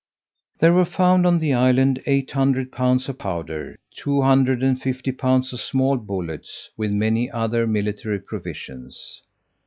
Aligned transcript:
There 0.57 0.73
were 0.73 0.83
found 0.85 1.27
on 1.27 1.37
the 1.37 1.53
island 1.53 2.01
eight 2.07 2.31
hundred 2.31 2.71
pounds 2.71 3.07
of 3.07 3.19
powder, 3.19 3.77
two 3.95 4.23
hundred 4.23 4.63
and 4.63 4.81
fifty 4.81 5.11
pounds 5.11 5.53
of 5.53 5.61
small 5.61 5.95
bullets, 5.97 6.71
with 6.75 6.89
many 6.91 7.29
other 7.29 7.67
military 7.67 8.17
provisions. 8.19 9.21